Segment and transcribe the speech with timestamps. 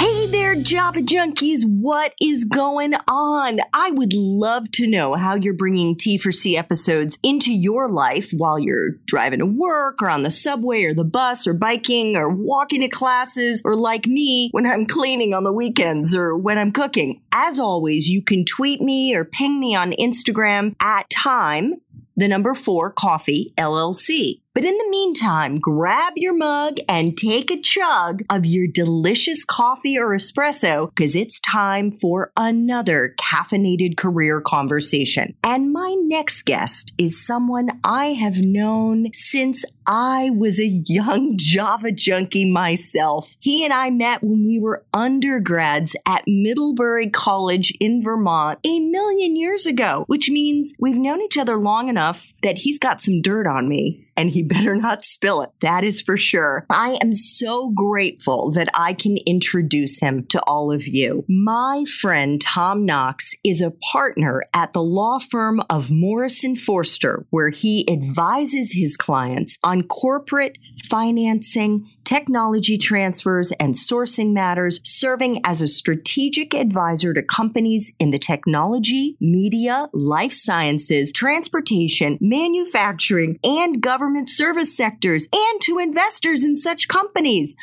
[0.00, 1.60] Hey there, Java junkies.
[1.66, 3.58] What is going on?
[3.74, 8.92] I would love to know how you're bringing T4C episodes into your life while you're
[9.04, 12.88] driving to work or on the subway or the bus or biking or walking to
[12.88, 17.20] classes or like me when I'm cleaning on the weekends or when I'm cooking.
[17.30, 21.74] As always, you can tweet me or ping me on Instagram at time,
[22.16, 24.40] the number four coffee LLC.
[24.60, 29.98] But in the meantime, grab your mug and take a chug of your delicious coffee
[29.98, 35.34] or espresso because it's time for another caffeinated career conversation.
[35.42, 41.90] And my next guest is someone I have known since I was a young Java
[41.90, 43.34] junkie myself.
[43.40, 49.36] He and I met when we were undergrads at Middlebury College in Vermont a million
[49.36, 53.46] years ago, which means we've known each other long enough that he's got some dirt
[53.46, 55.50] on me and he better not spill it.
[55.60, 56.66] That is for sure.
[56.68, 61.24] I am so grateful that I can introduce him to all of you.
[61.28, 67.50] My friend Tom Knox is a partner at the law firm of Morrison Foerster, where
[67.50, 75.68] he advises his clients on corporate financing technology transfers and sourcing matters, serving as a
[75.68, 84.76] strategic advisor to companies in the technology, media, life sciences, transportation, manufacturing, and government service
[84.76, 87.54] sectors, and to investors in such companies.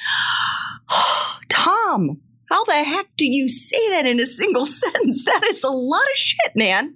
[1.50, 5.25] Tom, how the heck do you say that in a single sentence?
[5.25, 6.95] That is a lot of shit, man.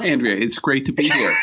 [0.00, 1.34] Andrea, it's great to be here.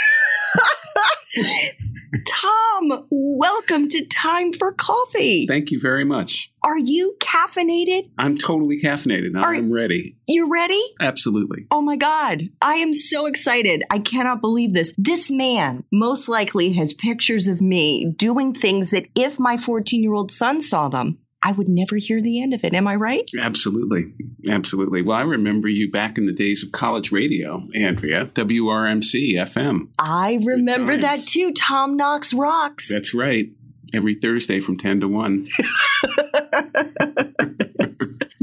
[2.28, 5.47] Tom, welcome to Time for Coffee.
[5.47, 6.52] Thank you very much.
[6.64, 8.09] Are you caffeinated?
[8.19, 9.36] I'm totally caffeinated.
[9.36, 10.16] Are- I'm ready.
[10.28, 10.81] You're ready?
[11.02, 11.66] Absolutely.
[11.72, 12.50] Oh my God.
[12.61, 13.84] I am so excited.
[13.90, 14.94] I cannot believe this.
[14.97, 20.13] This man most likely has pictures of me doing things that if my 14 year
[20.13, 22.74] old son saw them, I would never hear the end of it.
[22.74, 23.30] Am I right?
[23.40, 24.14] Absolutely.
[24.50, 25.02] Absolutely.
[25.02, 29.90] Well, I remember you back in the days of college radio, Andrea, WRMC FM.
[30.00, 31.52] I remember that too.
[31.54, 32.88] Tom Knox rocks.
[32.90, 33.48] That's right.
[33.94, 35.48] Every Thursday from 10 to 1.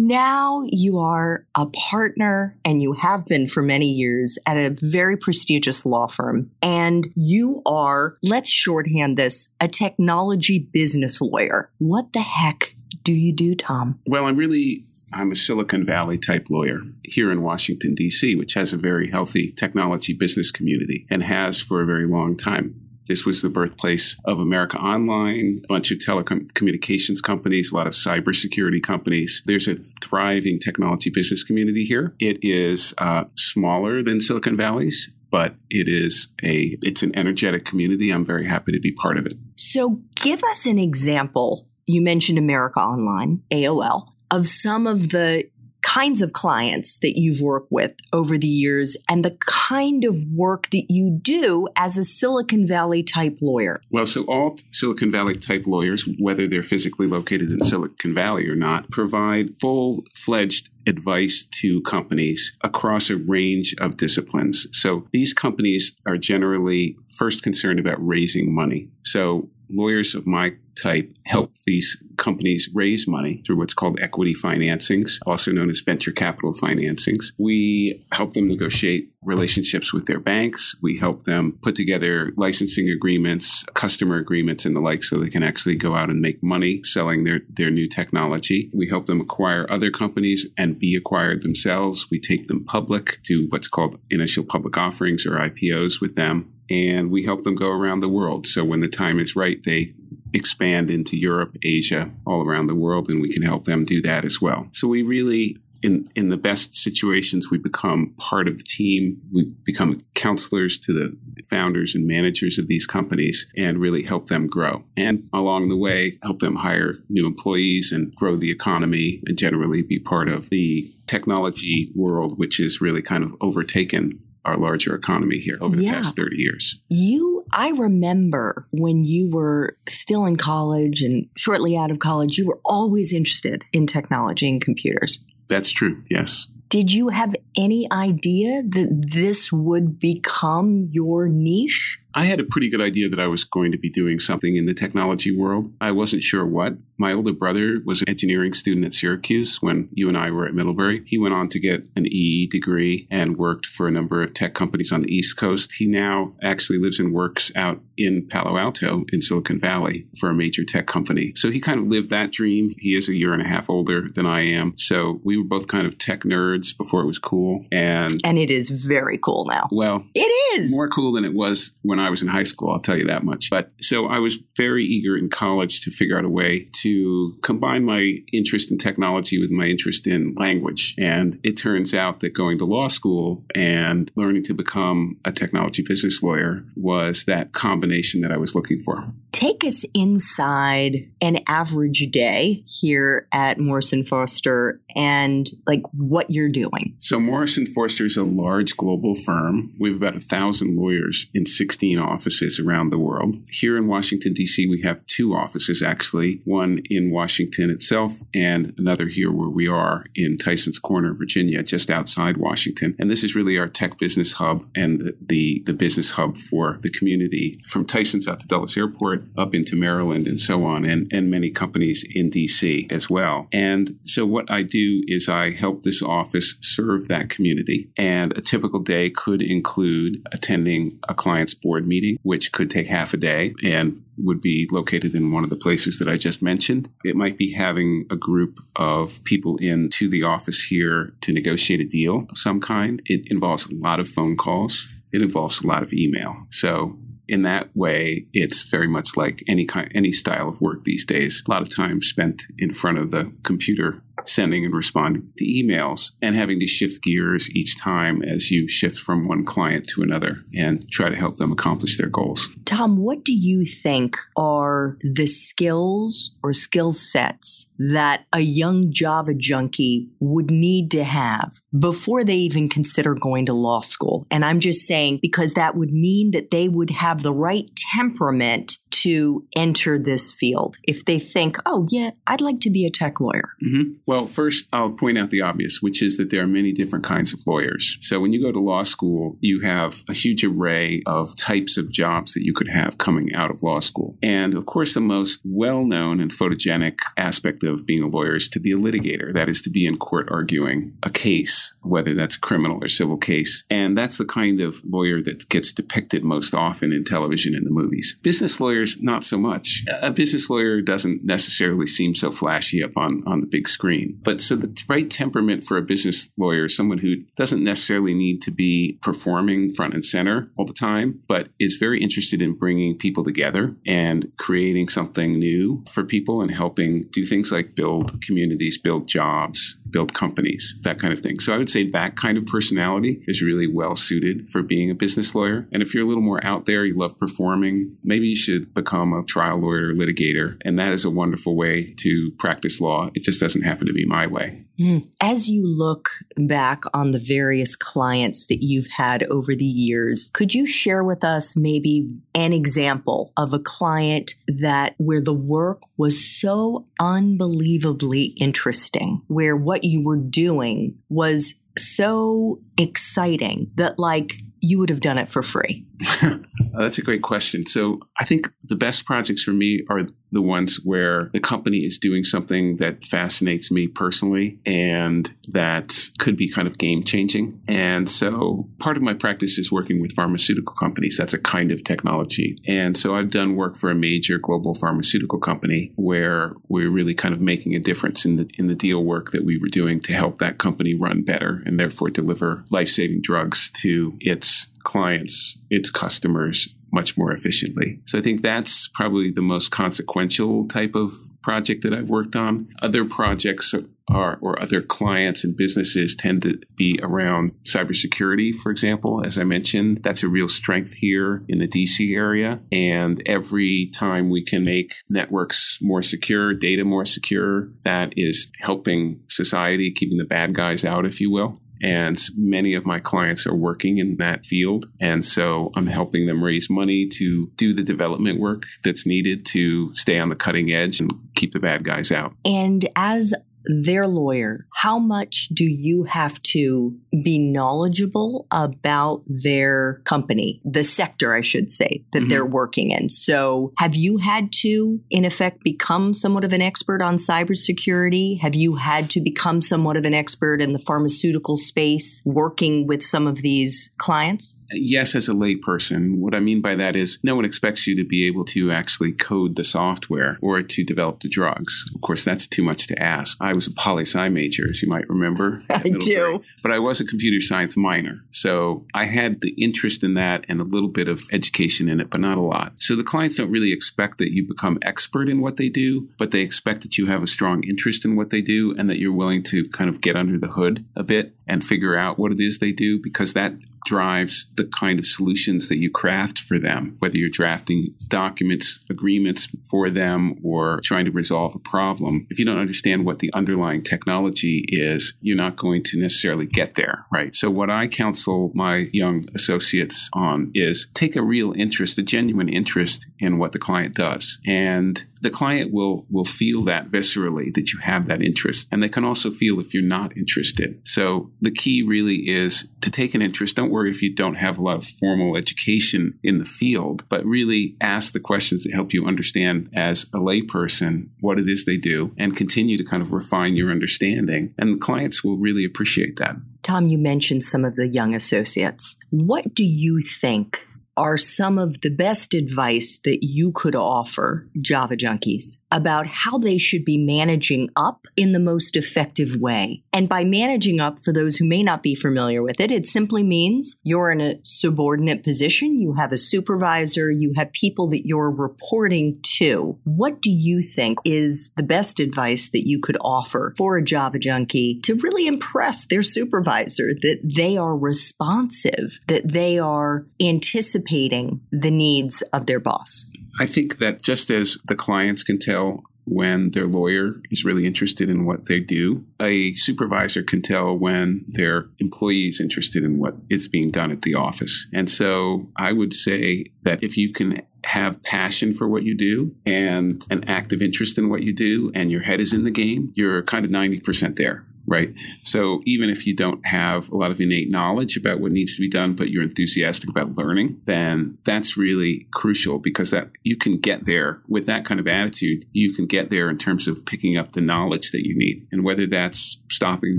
[0.03, 5.19] Now you are a partner and you have been for many years at a very
[5.19, 6.51] prestigious law firm.
[6.63, 11.71] And you are, let's shorthand this, a technology business lawyer.
[11.77, 12.75] What the heck
[13.15, 13.99] do you do, Tom?
[14.07, 18.73] Well, I'm really I'm a Silicon Valley type lawyer here in Washington D.C., which has
[18.73, 22.81] a very healthy technology business community and has for a very long time.
[23.07, 27.95] This was the birthplace of America Online, a bunch of telecommunications companies, a lot of
[27.95, 29.43] cybersecurity companies.
[29.47, 32.15] There's a thriving technology business community here.
[32.21, 38.11] It is uh, smaller than Silicon Valley's, but it is a it's an energetic community.
[38.11, 39.35] I'm very happy to be part of it.
[39.57, 41.67] So give us an example.
[41.91, 45.45] You mentioned America Online, AOL, of some of the
[45.83, 50.69] kinds of clients that you've worked with over the years and the kind of work
[50.71, 53.81] that you do as a Silicon Valley type lawyer.
[53.91, 58.55] Well, so all Silicon Valley type lawyers, whether they're physically located in Silicon Valley or
[58.55, 64.67] not, provide full fledged advice to companies across a range of disciplines.
[64.73, 68.89] So these companies are generally first concerned about raising money.
[69.05, 75.19] So lawyers of my type help these companies raise money through what's called equity financings,
[75.27, 77.33] also known as venture capital financings.
[77.39, 80.75] We help them negotiate relationships with their banks.
[80.83, 85.43] We help them put together licensing agreements, customer agreements, and the like so they can
[85.43, 88.71] actually go out and make money selling their, their new technology.
[88.73, 92.11] We help them acquire other companies and be acquired themselves.
[92.11, 97.11] We take them public, do what's called initial public offerings or IPOs with them and
[97.11, 98.47] we help them go around the world.
[98.47, 99.93] So when the time is right, they
[100.33, 104.25] expand into Europe, Asia, all around the world, and we can help them do that
[104.25, 104.69] as well.
[104.73, 109.21] So we really, in in the best situations, we become part of the team.
[109.33, 111.17] We become counselors to the
[111.49, 114.85] founders and managers of these companies, and really help them grow.
[114.97, 119.83] And along the way, help them hire new employees and grow the economy, and generally
[119.83, 125.39] be part of the technology world, which is really kind of overtaken our larger economy
[125.39, 125.95] here over the Yeah.
[125.95, 126.81] past 30 years.
[126.89, 132.47] You, I remember when you were still in college and shortly out of college, you
[132.47, 135.25] were always interested in technology and computers.
[135.49, 136.47] That's true, yes.
[136.69, 141.99] Did you have any idea that this would become your niche?
[142.15, 144.67] I had a pretty good idea that I was going to be doing something in
[144.67, 145.73] the technology world.
[145.81, 146.75] I wasn't sure what.
[146.99, 150.55] My older brother was an engineering student at Syracuse when you and I were at
[150.55, 151.03] Middlebury.
[151.07, 154.55] He went on to get an EE degree and worked for a number of tech
[154.55, 155.73] companies on the East Coast.
[155.73, 160.35] He now actually lives and works out in Palo Alto in Silicon Valley for a
[160.35, 161.33] major tech company.
[161.37, 162.75] So he kind of lived that dream.
[162.79, 164.75] He is a year and a half older than I am.
[164.77, 167.65] So we were both kind of tech nerds before it was cool.
[167.71, 169.69] And and it is very cool now.
[169.71, 172.81] Well, it is more cool than it was when I was in high school, I'll
[172.81, 173.51] tell you that much.
[173.51, 177.85] But so I was very eager in college to figure out a way to combine
[177.85, 180.95] my interest in technology with my interest in language.
[180.99, 185.83] And it turns out that going to law school and learning to become a technology
[185.83, 189.05] business lawyer was that combination that I was looking for.
[189.33, 196.97] Take us inside an average day here at Morrison Foerster and like what you're doing.
[196.99, 199.73] So Morrison Foerster is a large global firm.
[199.79, 203.37] We have about a thousand lawyers in 16 offices around the world.
[203.51, 209.09] Here in Washington, D.C., we have two offices actually, one in Washington itself and another
[209.09, 212.95] here where we are in Tyson's Corner, Virginia, just outside Washington.
[212.99, 216.91] And this is really our tech business hub and the, the business hub for the
[216.91, 221.31] community from Tyson's out to Dulles Airport up into Maryland and so on, and, and
[221.31, 222.89] many companies in D.C.
[222.91, 223.49] as well.
[223.53, 227.91] And so what I do is I help this office serve that community.
[227.97, 233.15] And a typical day could include attending a client's board meeting, which could take half
[233.15, 236.89] a day and would be located in one of the places that I just mentioned.
[237.05, 241.85] It might be having a group of people into the office here to negotiate a
[241.85, 243.03] deal of some kind.
[243.07, 244.89] It involves a lot of phone calls.
[245.13, 246.37] It involves a lot of email.
[246.51, 246.99] So
[247.31, 251.45] in that way, it's very much like any kind, any style of work these days.
[251.47, 256.13] A lot of time spent in front of the computer sending and responding to emails
[256.23, 260.43] and having to shift gears each time as you shift from one client to another
[260.55, 262.49] and try to help them accomplish their goals.
[262.65, 269.35] Tom, what do you think are the skills or skill sets that a young Java
[269.35, 274.27] junkie would need to have before they even consider going to law school?
[274.31, 278.79] And I'm just saying because that would mean that they would have the right temperament
[278.91, 283.21] to enter this field if they think, oh, yeah, I'd like to be a tech
[283.21, 283.51] lawyer.
[283.65, 283.93] Mm-hmm.
[284.07, 287.33] Well, first, I'll point out the obvious, which is that there are many different kinds
[287.33, 287.97] of lawyers.
[288.01, 291.91] So when you go to law school, you have a huge array of types of
[291.91, 294.17] jobs that you could have coming out of law school.
[294.23, 298.49] And of course, the most well known and photogenic aspect of being a lawyer is
[298.51, 299.33] to be a litigator.
[299.33, 303.65] That is to be in court arguing a case, whether that's criminal or civil case.
[303.71, 307.71] And that's the kind of lawyer that gets depicted most often in television and the
[307.71, 308.17] movies.
[308.23, 309.85] Business lawyers, not so much.
[310.03, 314.19] A business lawyer doesn't necessarily seem so flashy up on, on the big screen.
[314.23, 318.43] But so the right temperament for a business lawyer is someone who doesn't necessarily need
[318.43, 322.97] to be performing front and center all the time, but is very interested in bringing
[322.97, 328.79] people together and creating something new for people and helping do things like build communities,
[328.79, 331.39] build jobs, build companies, that kind of thing.
[331.41, 334.95] So I would say that kind of personality is really well suited for being a
[334.95, 335.69] business lawyer.
[335.73, 339.13] And if you're a little more out there, you love performing, maybe you should become
[339.13, 340.61] a trial lawyer, litigator.
[340.65, 343.11] And that is a wonderful way to practice law.
[343.15, 344.65] It just doesn't happen to be my way.
[344.79, 344.99] Hmm.
[345.21, 350.55] As you look back on the various clients that you've had over the years, could
[350.55, 356.25] you share with us maybe an example of a client that where the work was
[356.25, 364.91] so unbelievably interesting, where what you were doing was so exciting that like you would
[364.91, 365.87] have done it for free?
[366.73, 367.67] Uh, that's a great question.
[367.67, 371.99] So I think the best projects for me are the ones where the company is
[371.99, 377.61] doing something that fascinates me personally and that could be kind of game changing.
[377.67, 381.17] And so part of my practice is working with pharmaceutical companies.
[381.19, 382.61] That's a kind of technology.
[382.67, 387.35] And so I've done work for a major global pharmaceutical company where we're really kind
[387.35, 390.13] of making a difference in the in the deal work that we were doing to
[390.13, 396.69] help that company run better and therefore deliver life-saving drugs to its clients, its customers
[396.93, 398.01] much more efficiently.
[398.05, 402.69] So I think that's probably the most consequential type of project that I've worked on.
[402.83, 403.75] Other projects
[404.09, 409.25] are, or other clients and businesses tend to be around cybersecurity, for example.
[409.25, 412.61] As I mentioned, that's a real strength here in the DC area.
[412.73, 419.21] And every time we can make networks more secure, data more secure, that is helping
[419.29, 421.61] society, keeping the bad guys out, if you will.
[421.83, 424.87] And many of my clients are working in that field.
[425.01, 429.95] And so I'm helping them raise money to do the development work that's needed to
[429.95, 432.35] stay on the cutting edge and keep the bad guys out.
[432.45, 440.61] And as their lawyer, how much do you have to be knowledgeable about their company,
[440.65, 442.29] the sector, I should say, that mm-hmm.
[442.29, 443.09] they're working in?
[443.09, 448.41] So, have you had to, in effect, become somewhat of an expert on cybersecurity?
[448.41, 453.03] Have you had to become somewhat of an expert in the pharmaceutical space working with
[453.03, 454.57] some of these clients?
[454.73, 456.19] Yes, as a layperson.
[456.19, 459.13] What I mean by that is no one expects you to be able to actually
[459.13, 461.91] code the software or to develop the drugs.
[461.95, 463.37] Of course, that's too much to ask.
[463.41, 465.63] I was a poli sci major, as you might remember.
[465.71, 466.43] I do.
[466.63, 468.25] But I was a computer science minor.
[468.31, 472.11] So I had the interest in that and a little bit of education in it,
[472.11, 472.73] but not a lot.
[472.79, 476.31] So the clients don't really expect that you become expert in what they do, but
[476.31, 479.13] they expect that you have a strong interest in what they do and that you're
[479.13, 482.41] willing to kind of get under the hood a bit and figure out what it
[482.41, 483.53] is they do because that
[483.85, 489.49] drives the kind of solutions that you craft for them, whether you're drafting documents, agreements
[489.69, 492.27] for them, or trying to resolve a problem.
[492.31, 496.75] If you don't understand what the underlying technology is, you're not going to necessarily get
[496.75, 497.35] there, right?
[497.35, 502.49] So, what I counsel my young associates on is take a real interest, a genuine
[502.49, 504.39] interest in what the client does.
[504.47, 508.89] And the client will will feel that viscerally that you have that interest and they
[508.89, 510.81] can also feel if you're not interested.
[510.85, 513.57] So the key really is to take an interest.
[513.57, 517.25] Don't worry if you don't have a lot of formal education in the field but
[517.25, 521.77] really ask the questions that help you understand as a layperson what it is they
[521.77, 526.17] do and continue to kind of refine your understanding and the clients will really appreciate
[526.17, 526.37] that.
[526.63, 528.97] Tom you mentioned some of the young associates.
[529.11, 534.97] What do you think are some of the best advice that you could offer Java
[534.97, 539.83] junkies about how they should be managing up in the most effective way?
[539.93, 543.23] And by managing up, for those who may not be familiar with it, it simply
[543.23, 548.31] means you're in a subordinate position, you have a supervisor, you have people that you're
[548.31, 549.79] reporting to.
[549.85, 554.19] What do you think is the best advice that you could offer for a Java
[554.19, 561.41] junkie to really impress their supervisor that they are responsive, that they are anticipating?
[561.53, 563.10] the needs of their boss.
[563.41, 568.11] I think that just as the clients can tell when their lawyer is really interested
[568.11, 569.05] in what they do.
[569.21, 574.01] A supervisor can tell when their employee is interested in what is being done at
[574.01, 574.67] the office.
[574.73, 579.35] And so I would say that if you can have passion for what you do
[579.47, 582.93] and an active interest in what you do and your head is in the game,
[582.95, 584.95] you're kind of 90% there right?
[585.25, 588.61] So even if you don't have a lot of innate knowledge about what needs to
[588.61, 593.59] be done, but you're enthusiastic about learning, then that's really crucial because that you can
[593.59, 595.45] get there with that kind of attitude.
[595.53, 598.47] You can get there in terms of picking up the knowledge that you need.
[598.53, 599.99] And whether that's stopping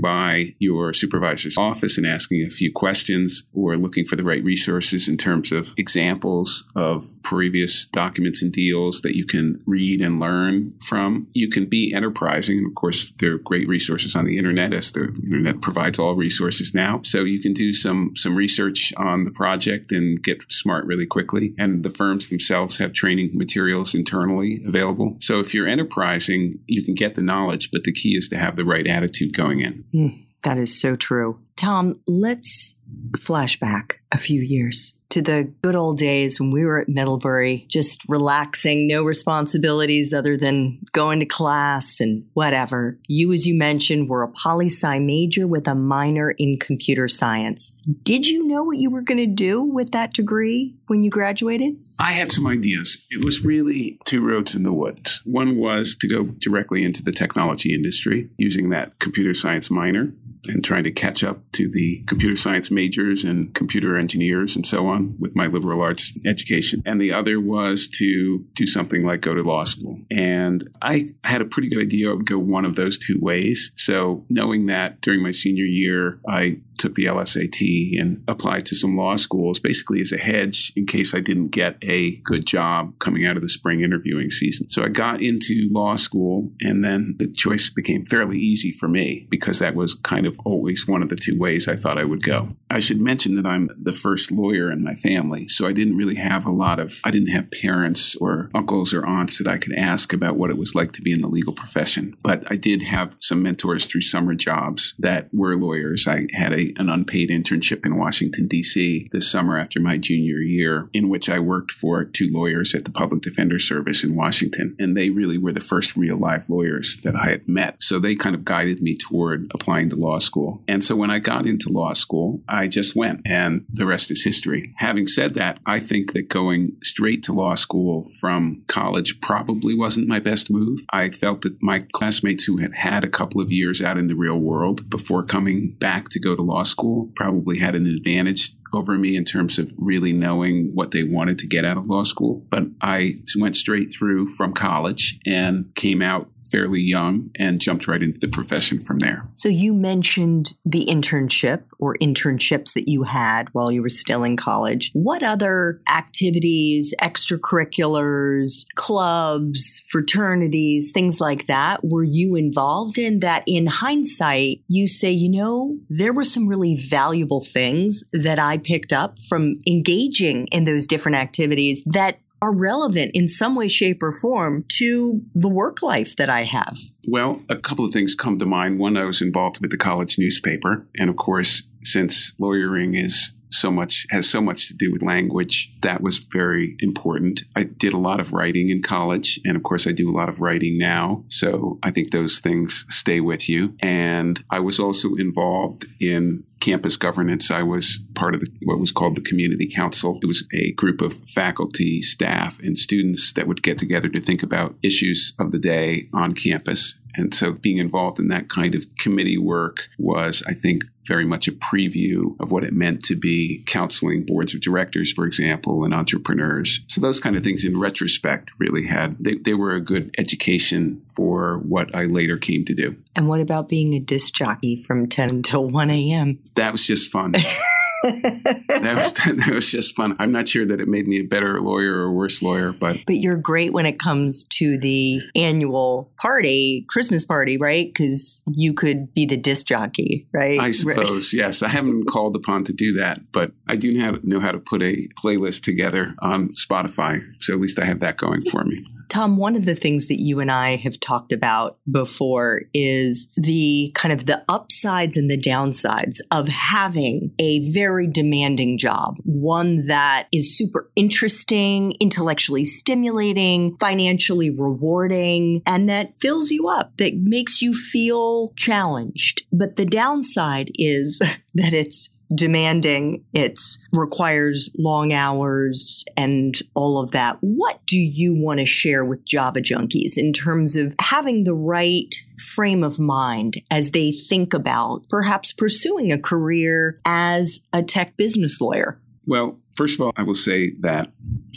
[0.00, 5.08] by your supervisor's office and asking a few questions or looking for the right resources
[5.08, 10.72] in terms of examples of previous documents and deals that you can read and learn
[10.80, 12.64] from, you can be enterprising.
[12.64, 16.14] Of course, there are great resources on the internet internet, as the internet provides all
[16.14, 17.00] resources now.
[17.02, 21.54] So you can do some some research on the project and get smart really quickly.
[21.58, 25.16] And the firms themselves have training materials internally available.
[25.20, 28.56] So if you're enterprising, you can get the knowledge, but the key is to have
[28.56, 29.84] the right attitude going in.
[29.94, 31.38] Mm, that is so true.
[31.62, 32.76] Tom, let's
[33.20, 37.66] flash back a few years to the good old days when we were at Middlebury,
[37.68, 42.98] just relaxing, no responsibilities other than going to class and whatever.
[43.06, 47.76] You, as you mentioned, were a poli sci major with a minor in computer science.
[48.02, 51.76] Did you know what you were going to do with that degree when you graduated?
[51.98, 53.06] I had some ideas.
[53.10, 55.20] It was really two roads in the woods.
[55.26, 60.14] One was to go directly into the technology industry using that computer science minor
[60.48, 64.86] and trying to catch up to the computer science majors and computer engineers and so
[64.86, 66.82] on with my liberal arts education.
[66.86, 69.98] And the other was to do something like go to law school.
[70.10, 73.72] And I had a pretty good idea I would go one of those two ways.
[73.76, 78.96] So knowing that during my senior year, I took the LSAT and applied to some
[78.96, 83.26] law schools basically as a hedge in case I didn't get a good job coming
[83.26, 84.68] out of the spring interviewing season.
[84.70, 89.26] So I got into law school and then the choice became fairly easy for me
[89.30, 92.22] because that was kind of always one of the two ways I thought I would
[92.22, 92.56] go.
[92.70, 96.14] I should mention that I'm the first lawyer in my family, so I didn't really
[96.14, 99.74] have a lot of, I didn't have parents or uncles or aunts that I could
[99.74, 102.16] ask about what it was like to be in the legal profession.
[102.22, 106.06] But I did have some mentors through summer jobs that were lawyers.
[106.06, 109.08] I had a, an unpaid internship in Washington, D.C.
[109.12, 112.90] this summer after my junior year, in which I worked for two lawyers at the
[112.90, 114.76] Public Defender Service in Washington.
[114.78, 117.82] And they really were the first real live lawyers that I had met.
[117.82, 120.62] So they kind of guided me toward applying to law school.
[120.68, 124.22] And so when I got into law school, I just went, and the rest is
[124.22, 124.74] history.
[124.76, 130.08] Having said that, I think that going straight to law school from college probably wasn't
[130.08, 130.80] my best move.
[130.92, 134.14] I felt that my classmates who had had a couple of years out in the
[134.14, 138.96] real world before coming back to go to law school probably had an advantage over
[138.96, 142.44] me in terms of really knowing what they wanted to get out of law school.
[142.50, 148.02] But I went straight through from college and came out fairly young and jumped right
[148.02, 149.28] into the profession from there.
[149.34, 154.36] So you mentioned the internship or internships that you had while you were still in
[154.36, 154.90] college.
[154.92, 163.66] What other activities, extracurriculars, clubs, fraternities, things like that were you involved in that in
[163.66, 169.18] hindsight you say, you know, there were some really valuable things that I picked up
[169.28, 174.64] from engaging in those different activities that are relevant in some way, shape, or form
[174.68, 176.76] to the work life that I have?
[177.06, 178.80] Well, a couple of things come to mind.
[178.80, 180.84] One, I was involved with the college newspaper.
[180.98, 185.72] And of course, since lawyering is so much has so much to do with language.
[185.82, 187.42] That was very important.
[187.54, 190.28] I did a lot of writing in college, and of course, I do a lot
[190.28, 191.24] of writing now.
[191.28, 193.74] So I think those things stay with you.
[193.80, 197.50] And I was also involved in campus governance.
[197.50, 200.18] I was part of the, what was called the community council.
[200.22, 204.42] It was a group of faculty, staff, and students that would get together to think
[204.42, 206.98] about issues of the day on campus.
[207.14, 211.48] And so being involved in that kind of committee work was, I think, very much
[211.48, 215.92] a preview of what it meant to be counseling boards of directors, for example, and
[215.92, 216.80] entrepreneurs.
[216.86, 221.02] So those kind of things in retrospect really had, they, they were a good education
[221.08, 222.96] for what I later came to do.
[223.16, 226.38] And what about being a disc jockey from 10 until 1 a.m.?
[226.54, 227.34] That was just fun.
[228.02, 229.12] that was
[229.46, 230.16] that was just fun.
[230.18, 233.16] I'm not sure that it made me a better lawyer or worse lawyer, but but
[233.16, 237.88] you're great when it comes to the annual party, Christmas party, right?
[237.88, 240.58] Because you could be the disc jockey, right?
[240.58, 241.62] I suppose yes.
[241.62, 243.92] I haven't been called upon to do that, but I do
[244.22, 248.16] know how to put a playlist together on Spotify, so at least I have that
[248.16, 248.84] going for me.
[249.12, 253.92] Tom, one of the things that you and I have talked about before is the
[253.94, 260.28] kind of the upsides and the downsides of having a very demanding job, one that
[260.32, 267.74] is super interesting, intellectually stimulating, financially rewarding, and that fills you up, that makes you
[267.74, 269.42] feel challenged.
[269.52, 271.20] But the downside is
[271.54, 273.24] that it's demanding.
[273.32, 273.60] It
[273.92, 277.38] requires long hours and all of that.
[277.40, 282.14] What do you want to share with Java junkies in terms of having the right
[282.54, 288.60] frame of mind as they think about perhaps pursuing a career as a tech business
[288.60, 289.00] lawyer?
[289.26, 291.12] Well, first of all, I will say that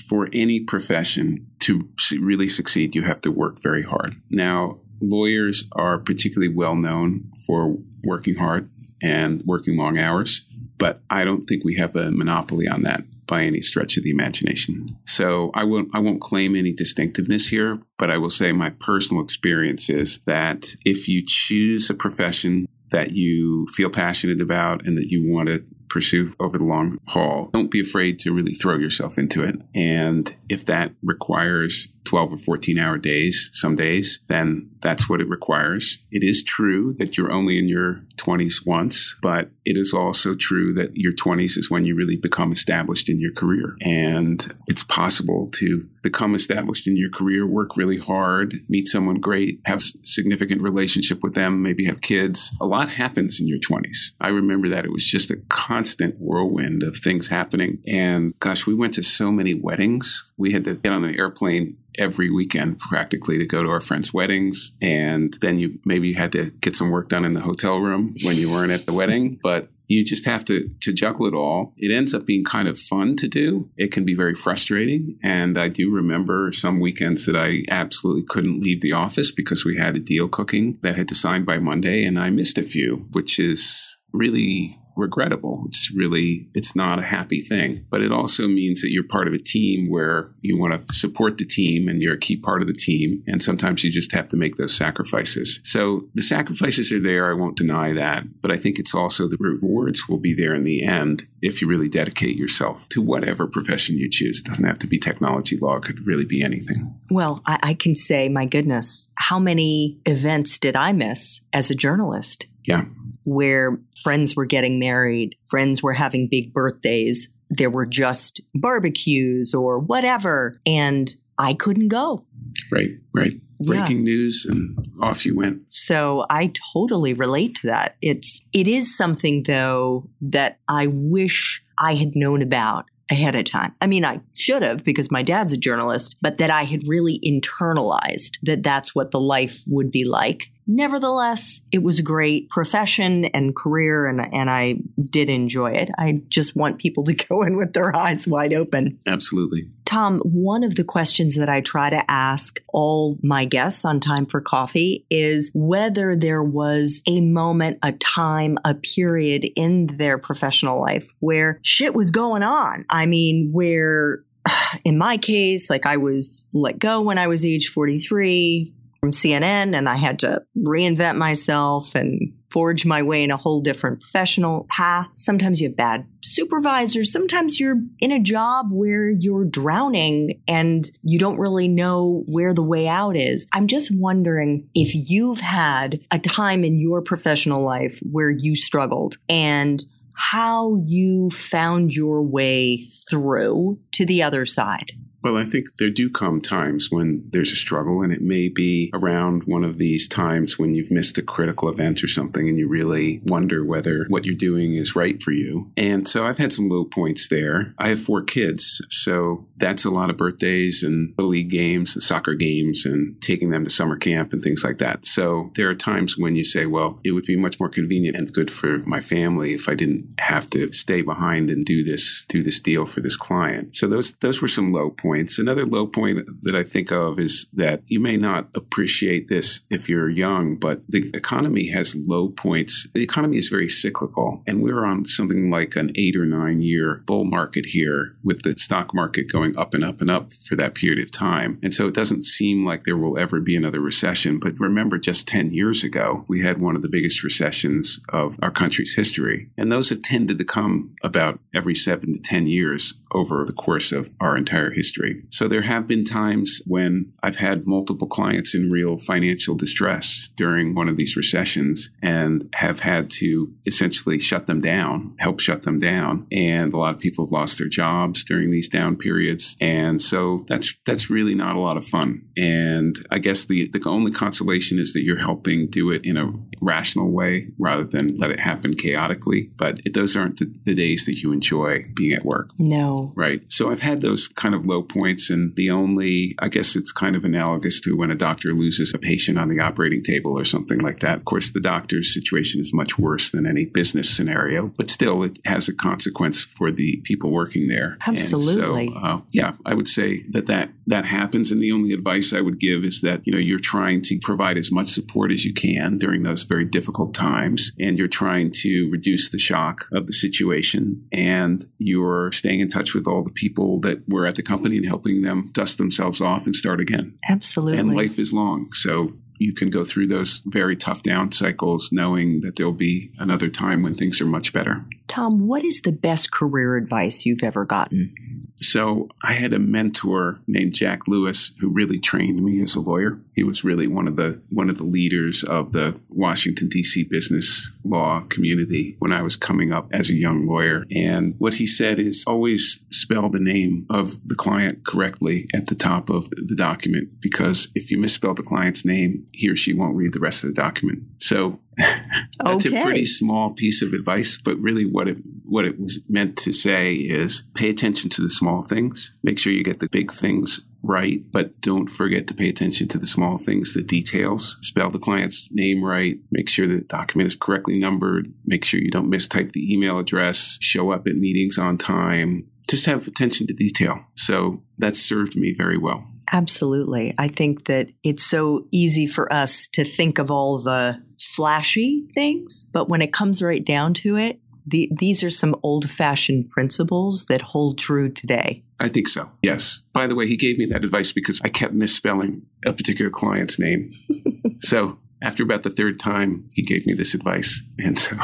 [0.08, 1.88] for any profession to
[2.20, 4.16] really succeed, you have to work very hard.
[4.30, 8.70] Now, lawyers are particularly well known for working hard
[9.02, 10.46] and working long hours
[10.78, 14.12] but I don't think we have a monopoly on that by any stretch of the
[14.12, 14.98] imagination.
[15.06, 19.24] So I won't I won't claim any distinctiveness here, but I will say my personal
[19.24, 25.08] experience is that if you choose a profession that you feel passionate about and that
[25.08, 29.18] you want to pursue over the long haul, don't be afraid to really throw yourself
[29.18, 29.56] into it.
[29.74, 35.28] And if that requires 12 or 14 hour days, some days, then that's what it
[35.28, 36.04] requires.
[36.12, 40.74] It is true that you're only in your 20s once, but it is also true
[40.76, 43.76] that your 20s is when you really become established in your career.
[43.82, 49.60] And it's possible to become established in your career, work really hard, meet someone great,
[49.66, 52.56] have significant relationship with them, maybe have kids.
[52.62, 54.14] A lot happens in your 20s.
[54.22, 55.38] I remember that it was just a
[55.76, 57.80] constant whirlwind of things happening.
[57.86, 60.32] And gosh, we went to so many weddings.
[60.38, 64.14] We had to get on an airplane every weekend practically to go to our friends'
[64.14, 64.72] weddings.
[64.82, 68.16] And then you maybe you had to get some work done in the hotel room
[68.24, 69.40] when you weren't at the wedding.
[69.46, 71.74] But you just have to to juggle it all.
[71.78, 73.70] It ends up being kind of fun to do.
[73.78, 78.62] It can be very frustrating, and I do remember some weekends that I absolutely couldn't
[78.62, 82.04] leave the office because we had a deal cooking that had to sign by Monday,
[82.04, 85.64] and I missed a few, which is really regrettable.
[85.68, 87.86] It's really, it's not a happy thing.
[87.90, 91.38] But it also means that you're part of a team where you want to support
[91.38, 93.24] the team and you're a key part of the team.
[93.28, 95.60] And sometimes you just have to make those sacrifices.
[95.64, 97.30] So the sacrifices are there.
[97.30, 98.24] I won't deny that.
[98.42, 101.68] But I think it's also the rewards will be there in the end if you
[101.68, 104.40] really dedicate yourself to whatever profession you choose.
[104.40, 107.00] It doesn't have to be technology law, it could really be anything.
[107.10, 111.76] Well, I, I can say, my goodness, how many events did I miss as a
[111.76, 112.46] journalist?
[112.64, 112.86] Yeah
[113.26, 119.80] where friends were getting married, friends were having big birthdays, there were just barbecues or
[119.80, 122.26] whatever, and I couldn't go.
[122.72, 123.34] Right, right.
[123.60, 124.04] Breaking yeah.
[124.04, 125.62] news and off you went.
[125.70, 127.96] So I totally relate to that.
[128.02, 133.74] It's it is something though that I wish I had known about ahead of time.
[133.82, 137.20] I mean, I should have because my dad's a journalist, but that I had really
[137.24, 140.52] internalized that that's what the life would be like.
[140.68, 145.90] Nevertheless, it was a great profession and career, and, and I did enjoy it.
[145.98, 149.00] I just want people to go in with their eyes wide open.
[149.06, 149.70] Absolutely.
[149.86, 154.26] Tom, one of the questions that I try to ask all my guests on Time
[154.26, 160.82] for Coffee is whether there was a moment, a time, a period in their professional
[160.82, 162.86] life where shit was going on.
[162.90, 164.24] I mean, where
[164.84, 168.74] in my case, like I was let go when I was age 43
[169.06, 173.62] from CNN and I had to reinvent myself and forge my way in a whole
[173.62, 175.06] different professional path.
[175.14, 177.12] Sometimes you have bad supervisors.
[177.12, 182.64] Sometimes you're in a job where you're drowning and you don't really know where the
[182.64, 183.46] way out is.
[183.54, 189.20] I'm just wondering if you've had a time in your professional life where you struggled
[189.30, 194.94] and how you found your way through to the other side.
[195.26, 198.92] Well, I think there do come times when there's a struggle, and it may be
[198.94, 202.68] around one of these times when you've missed a critical event or something and you
[202.68, 205.72] really wonder whether what you're doing is right for you.
[205.78, 207.74] And so I've had some low points there.
[207.80, 212.04] I have four kids, so that's a lot of birthdays and little league games and
[212.04, 215.08] soccer games and taking them to summer camp and things like that.
[215.08, 218.32] So there are times when you say, well, it would be much more convenient and
[218.32, 222.44] good for my family if I didn't have to stay behind and do this do
[222.44, 223.76] this deal for this client.
[223.76, 225.40] So those those were some low points points.
[225.40, 229.88] Another low point that I think of is that you may not appreciate this if
[229.88, 232.88] you're young, but the economy has low points.
[232.94, 237.04] The economy is very cyclical, and we're on something like an eight or nine year
[237.06, 240.76] bull market here with the stock market going up and up and up for that
[240.76, 241.60] period of time.
[241.64, 244.40] And so it doesn't seem like there will ever be another recession.
[244.40, 248.52] But remember, just 10 years ago, we had one of the biggest recessions of our
[248.52, 249.50] country's history.
[249.58, 253.94] And those have tended to come about every seven to 10 years over the course
[253.94, 255.05] of our entire history.
[255.30, 260.76] So there have been times when I've had multiple clients in real financial distress during
[260.76, 265.80] one of these recessions and have had to essentially shut them down, help shut them
[265.80, 266.28] down.
[266.32, 269.58] And a lot of people have lost their jobs during these down periods.
[269.60, 272.28] And so that's that's really not a lot of fun.
[272.38, 276.32] And I guess the, the only consolation is that you're helping do it in a
[276.62, 279.52] rational way rather than let it happen chaotically.
[279.56, 282.52] But it, those aren't the, the days that you enjoy being at work.
[282.58, 283.14] No.
[283.16, 283.42] Right.
[283.52, 285.30] So I've had those kind of low points.
[285.30, 288.98] And the only, I guess it's kind of analogous to when a doctor loses a
[288.98, 291.18] patient on the operating table or something like that.
[291.18, 295.38] Of course, the doctor's situation is much worse than any business scenario, but still it
[295.46, 297.98] has a consequence for the people working there.
[298.08, 298.88] Absolutely.
[298.88, 301.52] So, uh, yeah, I would say that, that that happens.
[301.52, 304.58] And the only advice I would give is that, you know, you're trying to provide
[304.58, 307.72] as much support as you can during those very difficult times.
[307.80, 311.08] And you're trying to reduce the shock of the situation.
[311.12, 314.90] And you're staying in touch with all the people that were at the company and
[314.92, 317.18] helping them dust themselves off and start again.
[317.28, 317.80] Absolutely.
[317.80, 318.72] And life is long.
[318.74, 323.50] So you can go through those very tough down cycles knowing that there'll be another
[323.50, 324.86] time when things are much better.
[325.08, 328.14] Tom, what is the best career advice you've ever gotten?
[328.62, 333.20] So I had a mentor named Jack Lewis who really trained me as a lawyer.
[333.34, 337.04] He was really one of the one of the leaders of the Washington D.C.
[337.04, 340.86] business law community when I was coming up as a young lawyer.
[340.92, 345.76] And what he said is always spell the name of the client correctly at the
[345.76, 349.96] top of the document because if you misspell the client's name, he or she won't
[349.96, 351.04] read the rest of the document.
[351.20, 352.80] So that's okay.
[352.80, 356.52] a pretty small piece of advice, but really what it what it was meant to
[356.52, 359.14] say is pay attention to the small things.
[359.24, 362.98] Make sure you get the big things right, but don't forget to pay attention to
[362.98, 364.58] the small things, the details.
[364.62, 366.18] Spell the client's name right.
[366.32, 368.34] Make sure the document is correctly numbered.
[368.46, 370.58] Make sure you don't mistype the email address.
[370.62, 372.48] Show up at meetings on time.
[372.70, 374.00] Just have attention to detail.
[374.16, 376.08] So that served me very well.
[376.32, 377.14] Absolutely.
[377.18, 382.66] I think that it's so easy for us to think of all the flashy things,
[382.72, 387.26] but when it comes right down to it, the, these are some old fashioned principles
[387.28, 388.64] that hold true today.
[388.80, 389.30] I think so.
[389.44, 389.84] Yes.
[389.94, 393.60] By the way, he gave me that advice because I kept misspelling a particular client's
[393.60, 393.92] name.
[394.62, 397.64] so after about the third time, he gave me this advice.
[397.78, 398.18] And so.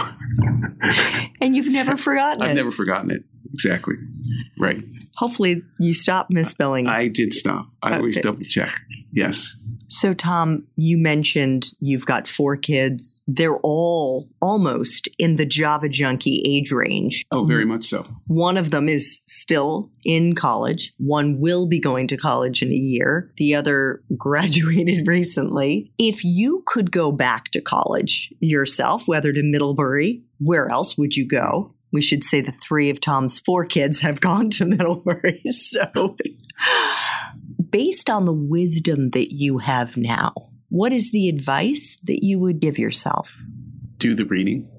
[1.41, 2.45] and you've never forgotten it.
[2.45, 2.55] I've it.
[2.55, 3.23] never forgotten it.
[3.53, 3.95] Exactly.
[4.57, 4.83] Right.
[5.17, 6.87] Hopefully, you stop misspelling.
[6.87, 7.67] I did stop.
[7.83, 7.97] I Okay.
[7.97, 8.73] always double check.
[9.11, 9.55] Yes.
[9.91, 13.25] So, Tom, you mentioned you've got four kids.
[13.27, 17.25] They're all almost in the Java junkie age range.
[17.29, 18.07] Oh, very much so.
[18.27, 20.93] One of them is still in college.
[20.97, 23.33] One will be going to college in a year.
[23.35, 25.91] The other graduated recently.
[25.97, 31.27] If you could go back to college yourself, whether to Middlebury, where else would you
[31.27, 31.75] go?
[31.91, 35.41] we should say the three of Tom's four kids have gone to Middlebury.
[35.49, 36.15] So,
[37.71, 40.33] based on the wisdom that you have now,
[40.69, 43.27] what is the advice that you would give yourself?
[43.97, 44.69] Do the reading.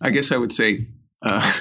[0.00, 0.88] I guess I would say
[1.22, 1.52] uh,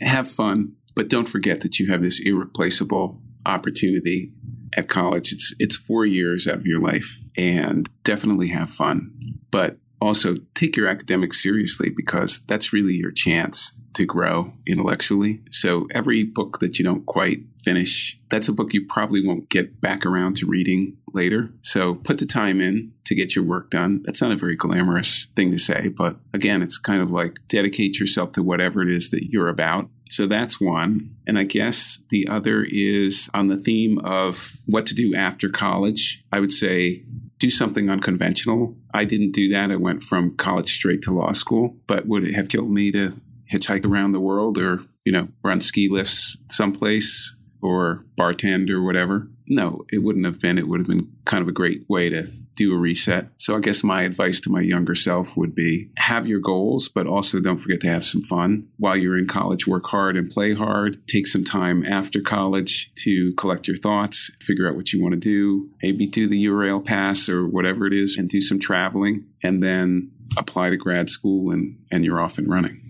[0.00, 4.32] have fun, but don't forget that you have this irreplaceable opportunity
[4.76, 5.32] at college.
[5.32, 9.12] It's it's four years out of your life, and definitely have fun,
[9.50, 15.42] but also take your academics seriously because that's really your chance to grow intellectually.
[15.50, 19.80] So every book that you don't quite finish, that's a book you probably won't get
[19.80, 21.52] back around to reading later.
[21.62, 24.02] So put the time in to get your work done.
[24.04, 28.00] That's not a very glamorous thing to say, but again, it's kind of like dedicate
[28.00, 29.88] yourself to whatever it is that you're about.
[30.10, 31.16] So that's one.
[31.26, 36.22] And I guess the other is on the theme of what to do after college.
[36.30, 37.04] I would say
[37.38, 38.76] do something unconventional.
[38.92, 39.70] I didn't do that.
[39.70, 43.18] I went from college straight to law school, but would it have killed me to
[43.52, 49.28] hitchhike around the world or, you know, run ski lifts someplace or bartend or whatever.
[49.46, 50.58] No, it wouldn't have been.
[50.58, 53.28] It would have been kind of a great way to do a reset.
[53.38, 57.06] So I guess my advice to my younger self would be have your goals, but
[57.06, 58.68] also don't forget to have some fun.
[58.78, 61.06] While you're in college, work hard and play hard.
[61.06, 65.20] Take some time after college to collect your thoughts, figure out what you want to
[65.20, 69.62] do, maybe do the Eurail pass or whatever it is and do some traveling and
[69.62, 72.80] then apply to grad school and, and you're off and running.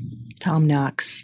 [0.42, 1.22] Tom Knox,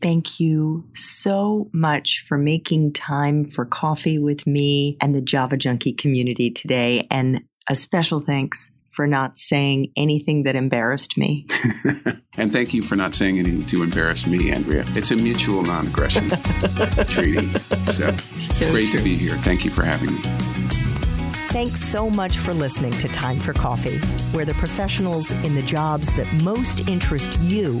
[0.00, 5.92] thank you so much for making time for coffee with me and the Java Junkie
[5.92, 7.04] community today.
[7.10, 11.44] And a special thanks for not saying anything that embarrassed me.
[12.36, 14.84] and thank you for not saying anything to embarrass me, Andrea.
[14.90, 16.28] It's a mutual non aggression
[17.08, 17.48] treaty.
[17.90, 18.98] So, it's great true.
[18.98, 19.34] to be here.
[19.38, 20.20] Thank you for having me.
[21.48, 23.98] Thanks so much for listening to Time for Coffee,
[24.30, 27.80] where the professionals in the jobs that most interest you